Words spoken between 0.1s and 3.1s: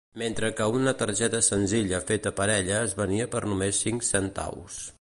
Mentre que una targeta senzilla feta per ella es